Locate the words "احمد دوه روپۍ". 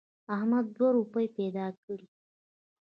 0.35-1.27